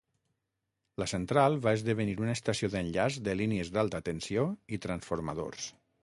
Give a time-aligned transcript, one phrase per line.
[1.01, 4.47] La central va esdevenir una estació d'enllaç de línies d'alta tensió
[4.79, 5.69] i transformadors.